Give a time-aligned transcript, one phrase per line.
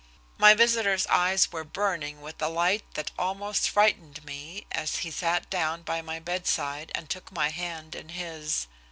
[0.39, 5.47] My visitor's eyes were burning with a light that almost frightened me as he sat
[5.51, 8.65] down by my bedside and took my hand in his.